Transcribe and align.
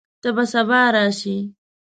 ته 0.21 0.29
به 0.35 0.43
سبا 0.53 0.81
راشې؟ 0.93 1.37